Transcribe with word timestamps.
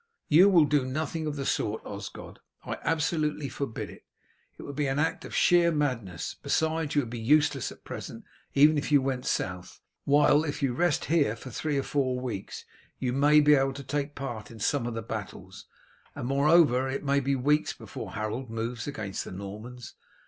"You 0.29 0.49
will 0.49 0.65
do 0.65 0.83
nothing 0.83 1.27
of 1.27 1.35
the 1.35 1.45
sort, 1.45 1.85
Osgod; 1.85 2.39
I 2.65 2.79
absolutely 2.81 3.49
forbid 3.49 3.91
it. 3.91 4.03
It 4.57 4.63
would 4.63 4.75
be 4.75 4.87
an 4.87 4.97
act 4.97 5.25
of 5.25 5.35
sheer 5.35 5.71
madness. 5.71 6.37
Besides, 6.41 6.95
you 6.95 7.01
would 7.03 7.11
be 7.11 7.19
useless 7.19 7.71
at 7.71 7.83
present 7.83 8.25
even 8.55 8.79
if 8.79 8.91
you 8.91 8.99
went 8.99 9.27
south, 9.27 9.79
while 10.05 10.43
if 10.43 10.63
you 10.63 10.73
rest 10.73 11.05
here 11.05 11.35
for 11.35 11.51
three 11.51 11.77
or 11.77 11.83
four 11.83 12.19
weeks 12.19 12.65
you 12.97 13.13
may 13.13 13.41
be 13.41 13.53
able 13.53 13.73
to 13.73 13.83
take 13.83 14.15
part 14.15 14.49
in 14.49 14.57
some 14.59 14.87
of 14.87 14.95
the 14.95 15.03
battles; 15.03 15.67
and, 16.15 16.27
moreover, 16.27 16.89
it 16.89 17.03
may 17.03 17.19
be 17.19 17.35
weeks 17.35 17.71
before 17.71 18.13
Harold 18.13 18.49
moves 18.49 18.87
against 18.87 19.23
the 19.23 19.31
Normans. 19.31 19.93